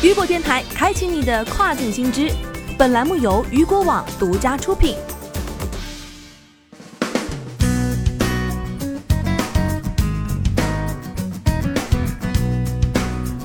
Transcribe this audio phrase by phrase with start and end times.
[0.00, 2.30] 雨果电台开启你的跨境新知，
[2.78, 4.94] 本栏目由雨果网独家出品。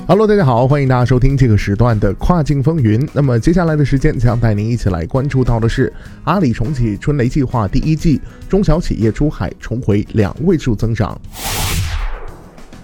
[0.06, 3.04] Hello，大家好，欢迎大家收听这个时段的跨境风云。
[3.12, 5.92] 那么接下来的时间将带您一起来关注到的是
[6.22, 11.20] 阿里重启春雷计划第一季，中小企业出海重回两位数增长。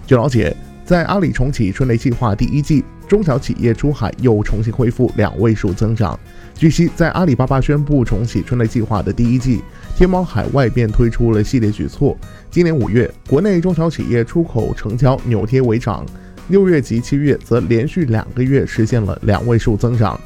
[0.09, 0.57] 据了解，
[0.91, 6.19] 在阿里重启春雷计划第一季，中小企业出海又重新恢复两位数增长。
[6.57, 9.63] 据悉，在阿里巴巴宣布重启春雷计划的第一季，
[9.95, 12.19] 天猫海外便推出了系列举措。
[12.51, 16.05] 今年五月，国内中小企业出口成交扭跌为涨。
[16.49, 20.21] 六月及七月则连续两个月实现了两位数增长。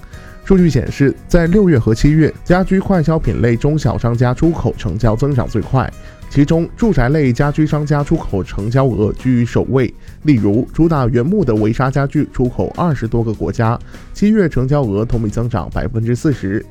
[0.47, 5.91] 数据显示，在六月和七月，家居快消品类中小商家出口成交增长最快，
[6.31, 9.93] 其中住宅类家居商家出口成交额居于首位。
[10.25, 13.79] 例如，主打原木的维沙家具出口二十多个国家，
[14.13, 16.65] 七月成交额同比增长百分之四十。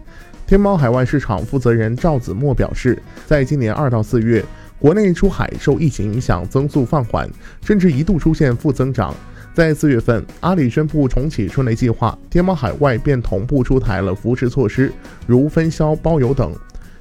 [0.46, 4.44] 天猫海外市场负责人赵子墨表示，在今年二到四月，
[4.78, 7.30] 国内出海受疫情影响增速放缓，
[7.64, 9.16] 甚至一度出现负增长。
[9.54, 14.92] 在四月份，阿里宣布重启春雷计划，天猫海外便同步出台了扶持措施，
[15.26, 16.52] 如分销、包邮等。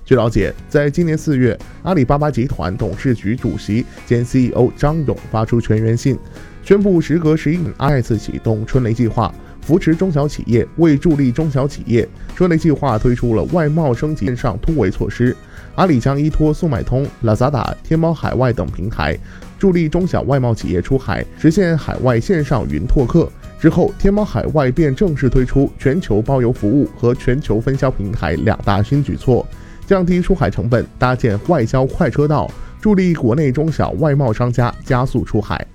[0.04, 6.18] 据了解，在今年四月，阿里巴巴集团董事局主席兼 CEO 张勇发出全员信，
[6.64, 10.66] 宣布时隔十一年再次启动春雷计划，扶持中小企业。
[10.78, 15.36] 为助力中小企业，春雷计划推出了外贸升级线上突围措施。
[15.76, 19.16] 阿里将依托速卖通、Lazada、天猫海外等平台。
[19.56, 23.30] 助力中小外贸企业出海，实现海外线上云拓客。
[23.60, 29.46] 之后，天猫海外便正式推出全球包邮服务和全球分销平台两大新举措，
[29.92, 35.66] 降低出海成本，搭建外交快车道，助力国内中小外贸商家加速出海。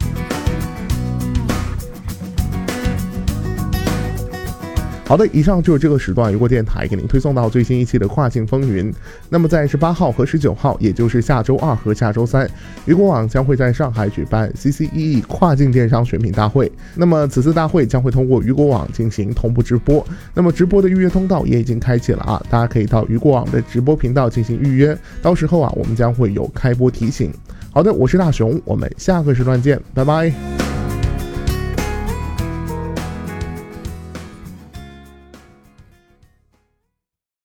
[5.08, 8.94] 好的，以上就是这个时段雨果电台给您推送到最新一期的跨境风云。
[9.30, 12.46] 那么在十八号和十九号，也就是下周二和下周三，
[12.86, 16.70] 雨果网将会在上海举办 CCEE 跨境电商选品大会。
[16.94, 20.06] 那么此次大会将会通过雨果网进行同步直播。
[20.34, 24.96] 那么直播的预约通道也已经开启了啊，大家可以到雨果网的直播频道进行预约。
[25.22, 27.32] 到时候啊，我们将会有开播提醒。
[27.72, 30.57] 好的，我是大熊，我们下个时段见，拜拜。